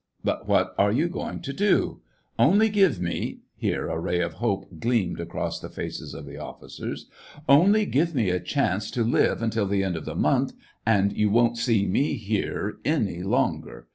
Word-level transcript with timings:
But 0.23 0.47
what 0.47 0.73
are 0.79 0.91
you 0.91 1.07
going 1.07 1.41
to 1.41 1.53
do} 1.53 2.01
Only 2.49 2.69
give 2.69 2.99
me"— 2.99 3.41
here 3.55 3.87
a 3.87 3.99
ray 3.99 4.19
of 4.19 4.33
hope 4.41 4.79
gleamed 4.79 5.19
across 5.19 5.59
the 5.59 5.69
faces 5.69 6.15
of 6.15 6.25
the 6.25 6.39
officers 6.39 7.07
—"only 7.47 7.85
give 7.85 8.15
me 8.15 8.31
a 8.31 8.39
chance 8.39 8.89
to 8.89 9.03
live 9.03 9.43
until 9.43 9.67
the 9.67 9.83
end 9.83 9.95
of 9.95 10.05
the 10.05 10.15
month, 10.15 10.53
and 10.87 11.13
you 11.15 11.29
won't 11.29 11.59
see 11.59 11.85
me 11.85 12.15
here 12.15 12.79
any 12.83 13.21
longer. 13.21 13.85